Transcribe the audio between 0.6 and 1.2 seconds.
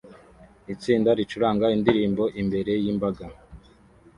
Itsinda